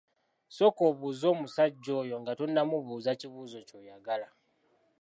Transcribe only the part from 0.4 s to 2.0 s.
Sooka obuuze omusajja